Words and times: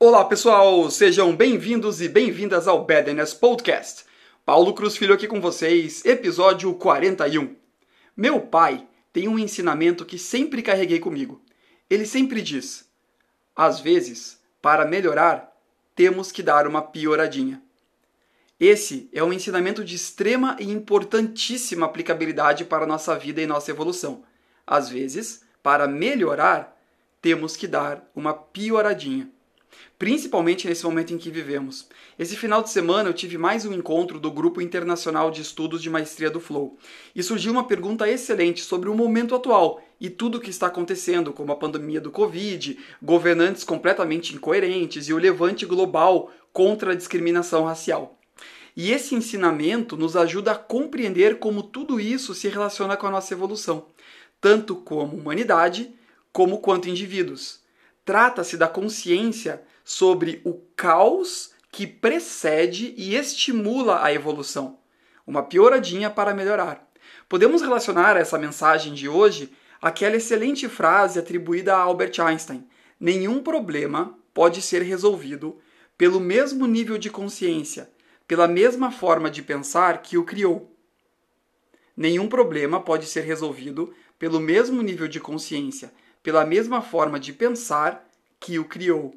Olá 0.00 0.24
pessoal, 0.24 0.88
sejam 0.92 1.34
bem-vindos 1.34 2.00
e 2.00 2.08
bem-vindas 2.08 2.68
ao 2.68 2.84
Badness 2.84 3.34
Podcast. 3.34 4.04
Paulo 4.46 4.72
Cruz 4.72 4.96
Filho 4.96 5.12
aqui 5.12 5.26
com 5.26 5.40
vocês, 5.40 6.04
episódio 6.04 6.72
41. 6.74 7.56
Meu 8.16 8.40
pai 8.40 8.86
tem 9.12 9.26
um 9.26 9.36
ensinamento 9.36 10.06
que 10.06 10.16
sempre 10.16 10.62
carreguei 10.62 11.00
comigo. 11.00 11.42
Ele 11.90 12.06
sempre 12.06 12.40
diz: 12.40 12.88
às 13.56 13.80
vezes, 13.80 14.40
para 14.62 14.86
melhorar, 14.86 15.52
temos 15.96 16.30
que 16.30 16.44
dar 16.44 16.68
uma 16.68 16.80
pioradinha. 16.80 17.60
Esse 18.60 19.10
é 19.12 19.20
um 19.24 19.32
ensinamento 19.32 19.84
de 19.84 19.96
extrema 19.96 20.56
e 20.60 20.70
importantíssima 20.70 21.86
aplicabilidade 21.86 22.64
para 22.64 22.86
nossa 22.86 23.18
vida 23.18 23.42
e 23.42 23.48
nossa 23.48 23.72
evolução. 23.72 24.22
Às 24.64 24.88
vezes, 24.88 25.42
para 25.60 25.88
melhorar, 25.88 26.80
temos 27.20 27.56
que 27.56 27.66
dar 27.66 28.08
uma 28.14 28.32
pioradinha 28.32 29.28
principalmente 29.98 30.66
nesse 30.66 30.84
momento 30.84 31.12
em 31.12 31.18
que 31.18 31.30
vivemos. 31.30 31.88
Esse 32.18 32.36
final 32.36 32.62
de 32.62 32.70
semana 32.70 33.08
eu 33.08 33.12
tive 33.12 33.36
mais 33.36 33.64
um 33.64 33.72
encontro 33.72 34.20
do 34.20 34.30
Grupo 34.30 34.60
Internacional 34.60 35.30
de 35.30 35.42
Estudos 35.42 35.82
de 35.82 35.90
Maestria 35.90 36.30
do 36.30 36.40
Flow 36.40 36.78
e 37.14 37.22
surgiu 37.22 37.52
uma 37.52 37.64
pergunta 37.64 38.08
excelente 38.08 38.62
sobre 38.62 38.88
o 38.88 38.94
momento 38.94 39.34
atual 39.34 39.82
e 40.00 40.08
tudo 40.08 40.38
o 40.38 40.40
que 40.40 40.50
está 40.50 40.68
acontecendo, 40.68 41.32
como 41.32 41.52
a 41.52 41.56
pandemia 41.56 42.00
do 42.00 42.10
Covid, 42.10 42.78
governantes 43.02 43.64
completamente 43.64 44.34
incoerentes 44.34 45.08
e 45.08 45.12
o 45.12 45.18
levante 45.18 45.66
global 45.66 46.30
contra 46.52 46.92
a 46.92 46.94
discriminação 46.94 47.64
racial. 47.64 48.18
E 48.76 48.92
esse 48.92 49.16
ensinamento 49.16 49.96
nos 49.96 50.16
ajuda 50.16 50.52
a 50.52 50.56
compreender 50.56 51.40
como 51.40 51.64
tudo 51.64 51.98
isso 51.98 52.32
se 52.32 52.48
relaciona 52.48 52.96
com 52.96 53.08
a 53.08 53.10
nossa 53.10 53.34
evolução, 53.34 53.86
tanto 54.40 54.76
como 54.76 55.16
humanidade 55.16 55.92
como 56.32 56.58
quanto 56.58 56.88
indivíduos. 56.88 57.60
Trata-se 58.08 58.56
da 58.56 58.66
consciência 58.66 59.62
sobre 59.84 60.40
o 60.42 60.54
caos 60.74 61.50
que 61.70 61.86
precede 61.86 62.94
e 62.96 63.14
estimula 63.14 64.02
a 64.02 64.10
evolução. 64.10 64.78
Uma 65.26 65.42
pioradinha 65.42 66.08
para 66.08 66.32
melhorar. 66.32 66.90
Podemos 67.28 67.60
relacionar 67.60 68.16
essa 68.16 68.38
mensagem 68.38 68.94
de 68.94 69.10
hoje 69.10 69.52
àquela 69.78 70.16
excelente 70.16 70.70
frase 70.70 71.18
atribuída 71.18 71.76
a 71.76 71.80
Albert 71.80 72.18
Einstein: 72.18 72.66
nenhum 72.98 73.42
problema 73.42 74.18
pode 74.32 74.62
ser 74.62 74.80
resolvido 74.80 75.58
pelo 75.98 76.18
mesmo 76.18 76.66
nível 76.66 76.96
de 76.96 77.10
consciência, 77.10 77.90
pela 78.26 78.48
mesma 78.48 78.90
forma 78.90 79.30
de 79.30 79.42
pensar 79.42 80.00
que 80.00 80.16
o 80.16 80.24
criou. 80.24 80.74
Nenhum 81.94 82.26
problema 82.26 82.80
pode 82.80 83.04
ser 83.04 83.24
resolvido 83.24 83.92
pelo 84.18 84.40
mesmo 84.40 84.80
nível 84.80 85.06
de 85.06 85.20
consciência, 85.20 85.92
pela 86.28 86.44
mesma 86.44 86.82
forma 86.82 87.18
de 87.18 87.32
pensar 87.32 88.06
que 88.38 88.58
o 88.58 88.64
criou. 88.66 89.14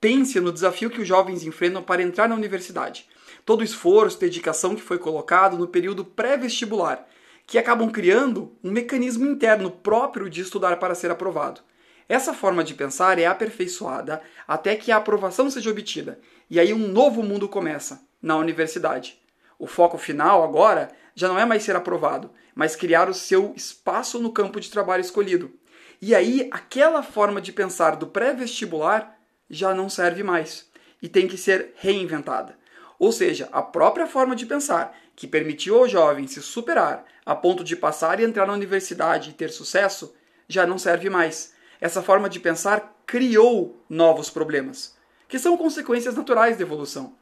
Pense 0.00 0.40
no 0.40 0.50
desafio 0.50 0.90
que 0.90 1.00
os 1.00 1.06
jovens 1.06 1.44
enfrentam 1.44 1.80
para 1.80 2.02
entrar 2.02 2.28
na 2.28 2.34
universidade. 2.34 3.08
Todo 3.44 3.60
o 3.60 3.64
esforço, 3.64 4.18
dedicação 4.18 4.74
que 4.74 4.82
foi 4.82 4.98
colocado 4.98 5.56
no 5.56 5.68
período 5.68 6.04
pré-vestibular, 6.04 7.06
que 7.46 7.56
acabam 7.56 7.88
criando 7.88 8.52
um 8.64 8.72
mecanismo 8.72 9.24
interno 9.24 9.70
próprio 9.70 10.28
de 10.28 10.40
estudar 10.40 10.80
para 10.80 10.96
ser 10.96 11.08
aprovado. 11.08 11.60
Essa 12.08 12.34
forma 12.34 12.64
de 12.64 12.74
pensar 12.74 13.16
é 13.16 13.26
aperfeiçoada 13.26 14.20
até 14.44 14.74
que 14.74 14.90
a 14.90 14.96
aprovação 14.96 15.48
seja 15.48 15.70
obtida, 15.70 16.18
e 16.50 16.58
aí 16.58 16.74
um 16.74 16.88
novo 16.88 17.22
mundo 17.22 17.48
começa, 17.48 18.02
na 18.20 18.36
universidade. 18.36 19.22
O 19.56 19.68
foco 19.68 19.98
final 19.98 20.42
agora 20.42 20.90
já 21.14 21.28
não 21.28 21.38
é 21.38 21.44
mais 21.44 21.62
ser 21.62 21.76
aprovado, 21.76 22.28
mas 22.56 22.74
criar 22.74 23.08
o 23.08 23.14
seu 23.14 23.52
espaço 23.54 24.18
no 24.18 24.32
campo 24.32 24.58
de 24.58 24.68
trabalho 24.68 25.00
escolhido. 25.00 25.52
E 26.00 26.14
aí 26.14 26.48
aquela 26.50 27.02
forma 27.02 27.40
de 27.40 27.52
pensar 27.52 27.96
do 27.96 28.06
pré-vestibular 28.06 29.18
já 29.48 29.74
não 29.74 29.88
serve 29.88 30.22
mais 30.22 30.68
e 31.00 31.08
tem 31.08 31.28
que 31.28 31.36
ser 31.36 31.72
reinventada. 31.76 32.56
Ou 32.98 33.12
seja, 33.12 33.48
a 33.52 33.62
própria 33.62 34.06
forma 34.06 34.34
de 34.34 34.46
pensar 34.46 34.96
que 35.16 35.26
permitiu 35.26 35.76
ao 35.76 35.88
jovem 35.88 36.26
se 36.26 36.40
superar 36.42 37.04
a 37.24 37.34
ponto 37.34 37.64
de 37.64 37.76
passar 37.76 38.20
e 38.20 38.24
entrar 38.24 38.46
na 38.46 38.52
universidade 38.52 39.30
e 39.30 39.32
ter 39.32 39.50
sucesso 39.50 40.14
já 40.48 40.66
não 40.66 40.78
serve 40.78 41.08
mais. 41.08 41.54
Essa 41.80 42.02
forma 42.02 42.28
de 42.28 42.40
pensar 42.40 42.94
criou 43.06 43.82
novos 43.88 44.30
problemas, 44.30 44.96
que 45.28 45.38
são 45.38 45.56
consequências 45.56 46.14
naturais 46.14 46.56
da 46.56 46.62
evolução. 46.62 47.14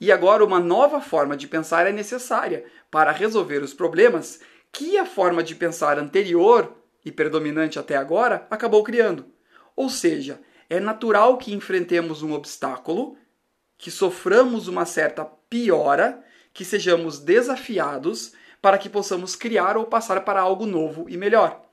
E 0.00 0.12
agora 0.12 0.44
uma 0.44 0.60
nova 0.60 1.00
forma 1.00 1.36
de 1.36 1.48
pensar 1.48 1.86
é 1.86 1.92
necessária 1.92 2.64
para 2.90 3.12
resolver 3.12 3.62
os 3.62 3.74
problemas 3.74 4.40
que 4.72 4.96
a 4.96 5.04
forma 5.04 5.42
de 5.42 5.54
pensar 5.54 5.98
anterior 5.98 6.72
e 7.08 7.12
predominante 7.12 7.78
até 7.78 7.96
agora 7.96 8.46
acabou 8.50 8.84
criando. 8.84 9.24
Ou 9.74 9.88
seja, 9.88 10.38
é 10.68 10.78
natural 10.78 11.38
que 11.38 11.54
enfrentemos 11.54 12.22
um 12.22 12.34
obstáculo, 12.34 13.16
que 13.78 13.90
soframos 13.90 14.68
uma 14.68 14.84
certa 14.84 15.24
piora, 15.24 16.22
que 16.52 16.66
sejamos 16.66 17.18
desafiados 17.18 18.32
para 18.60 18.76
que 18.76 18.90
possamos 18.90 19.34
criar 19.34 19.76
ou 19.78 19.86
passar 19.86 20.20
para 20.20 20.40
algo 20.40 20.66
novo 20.66 21.06
e 21.08 21.16
melhor. 21.16 21.64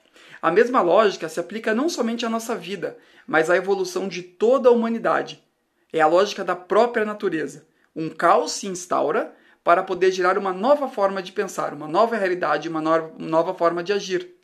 A 0.42 0.50
mesma 0.50 0.82
lógica 0.82 1.28
se 1.28 1.40
aplica 1.40 1.76
não 1.76 1.90
somente 1.90 2.26
à 2.26 2.30
nossa 2.30 2.56
vida, 2.56 2.98
mas 3.28 3.50
à 3.50 3.58
evolução 3.58 4.08
de 4.08 4.22
toda 4.22 4.70
a 4.70 4.72
humanidade. 4.72 5.44
É 5.92 6.00
a 6.00 6.08
lógica 6.08 6.46
da 6.46 6.56
própria 6.56 7.04
natureza. 7.04 7.68
Um 7.94 8.10
caos 8.10 8.54
se 8.54 8.68
instaura 8.68 9.36
para 9.64 9.84
poder 9.84 10.12
gerar 10.12 10.38
uma 10.38 10.54
nova 10.54 10.88
forma 10.88 11.22
de 11.22 11.34
pensar, 11.34 11.74
uma 11.74 11.88
nova 11.88 12.16
realidade, 12.16 12.70
uma 12.70 12.82
nova 13.18 13.54
forma 13.54 13.84
de 13.84 13.92
agir. 13.92 14.35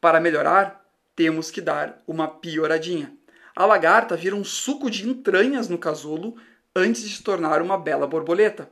Para 0.00 0.20
melhorar, 0.20 0.84
temos 1.14 1.50
que 1.50 1.60
dar 1.60 2.02
uma 2.06 2.28
pioradinha 2.28 3.18
a 3.58 3.66
lagarta 3.66 4.14
vira 4.14 4.36
um 4.36 4.44
suco 4.44 4.88
de 4.88 5.08
entranhas 5.08 5.68
no 5.68 5.76
casulo 5.76 6.36
antes 6.76 7.02
de 7.02 7.16
se 7.16 7.24
tornar 7.24 7.60
uma 7.60 7.76
bela 7.76 8.06
borboleta. 8.06 8.70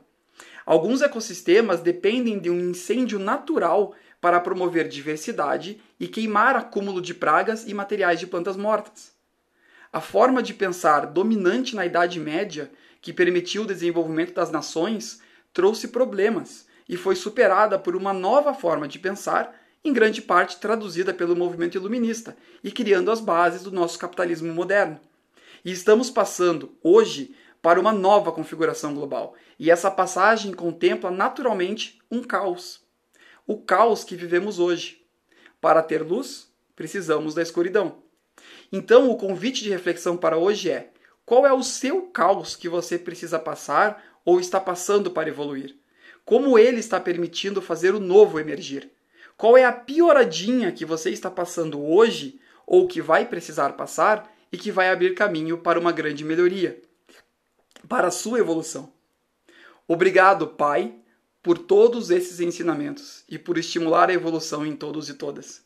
Alguns 0.65 1.01
ecossistemas 1.01 1.81
dependem 1.81 2.39
de 2.39 2.49
um 2.49 2.69
incêndio 2.69 3.19
natural 3.19 3.93
para 4.21 4.39
promover 4.39 4.87
diversidade 4.87 5.81
e 5.99 6.07
queimar 6.07 6.55
acúmulo 6.55 7.01
de 7.01 7.13
pragas 7.13 7.67
e 7.67 7.73
materiais 7.73 8.17
de 8.17 8.27
plantas 8.27 8.55
mortas. 8.55 9.11
A 9.91 9.99
forma 9.99 10.41
de 10.41 10.53
pensar 10.53 11.07
dominante 11.07 11.75
na 11.75 11.85
Idade 11.85 12.17
Média, 12.17 12.71
que 13.01 13.11
permitiu 13.11 13.63
o 13.63 13.67
desenvolvimento 13.67 14.33
das 14.35 14.51
nações, 14.51 15.21
trouxe 15.51 15.89
problemas 15.89 16.65
e 16.87 16.95
foi 16.95 17.17
superada 17.17 17.77
por 17.77 17.93
uma 17.93 18.13
nova 18.13 18.53
forma 18.53 18.87
de 18.87 18.99
pensar 18.99 19.53
em 19.87 19.93
grande 19.93 20.21
parte 20.21 20.57
traduzida 20.57 21.13
pelo 21.13 21.35
movimento 21.35 21.75
iluminista 21.75 22.35
e 22.61 22.71
criando 22.71 23.09
as 23.09 23.21
bases 23.21 23.63
do 23.63 23.71
nosso 23.71 23.97
capitalismo 23.97 24.53
moderno. 24.53 24.99
E 25.63 25.71
estamos 25.71 26.09
passando, 26.09 26.75
hoje, 26.83 27.33
para 27.61 27.79
uma 27.79 27.93
nova 27.93 28.31
configuração 28.31 28.93
global. 28.93 29.33
E 29.57 29.71
essa 29.71 29.89
passagem 29.89 30.51
contempla 30.53 31.09
naturalmente 31.09 31.99
um 32.11 32.21
caos. 32.21 32.81
O 33.45 33.57
caos 33.57 34.03
que 34.03 34.15
vivemos 34.15 34.59
hoje. 34.59 35.01
Para 35.61 35.81
ter 35.81 36.03
luz, 36.03 36.51
precisamos 36.75 37.33
da 37.33 37.41
escuridão. 37.41 37.99
Então, 38.71 39.09
o 39.09 39.15
convite 39.15 39.63
de 39.63 39.69
reflexão 39.69 40.17
para 40.17 40.37
hoje 40.37 40.69
é: 40.69 40.91
qual 41.25 41.47
é 41.47 41.53
o 41.53 41.63
seu 41.63 42.03
caos 42.03 42.55
que 42.55 42.69
você 42.69 42.99
precisa 42.99 43.39
passar 43.39 44.03
ou 44.25 44.39
está 44.39 44.59
passando 44.59 45.09
para 45.09 45.29
evoluir? 45.29 45.75
Como 46.25 46.59
ele 46.59 46.79
está 46.79 46.99
permitindo 46.99 47.61
fazer 47.61 47.95
o 47.95 47.99
novo 47.99 48.37
emergir? 48.37 48.91
Qual 49.37 49.55
é 49.55 49.63
a 49.63 49.71
pioradinha 49.71 50.71
que 50.71 50.83
você 50.83 51.11
está 51.11 51.29
passando 51.29 51.79
hoje 51.79 52.39
ou 52.65 52.87
que 52.87 52.99
vai 52.99 53.23
precisar 53.23 53.73
passar 53.73 54.35
e 54.51 54.57
que 54.57 54.71
vai 54.71 54.89
abrir 54.89 55.13
caminho 55.13 55.59
para 55.59 55.79
uma 55.79 55.91
grande 55.91 56.25
melhoria, 56.25 56.81
para 57.87 58.07
a 58.07 58.11
sua 58.11 58.39
evolução? 58.39 58.91
Obrigado, 59.87 60.47
Pai, 60.47 60.95
por 61.43 61.59
todos 61.59 62.09
esses 62.09 62.39
ensinamentos 62.39 63.23
e 63.29 63.37
por 63.37 63.59
estimular 63.59 64.09
a 64.09 64.13
evolução 64.13 64.65
em 64.65 64.75
todos 64.75 65.07
e 65.07 65.13
todas. 65.13 65.63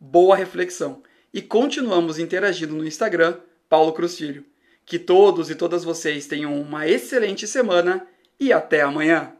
Boa 0.00 0.34
reflexão 0.34 1.02
e 1.32 1.42
continuamos 1.42 2.18
interagindo 2.18 2.74
no 2.74 2.86
Instagram, 2.86 3.36
Paulo 3.68 3.92
Cruz 3.92 4.16
Filho. 4.16 4.46
Que 4.86 4.98
todos 4.98 5.50
e 5.50 5.54
todas 5.54 5.84
vocês 5.84 6.26
tenham 6.26 6.58
uma 6.58 6.88
excelente 6.88 7.46
semana 7.46 8.06
e 8.40 8.50
até 8.50 8.80
amanhã! 8.80 9.39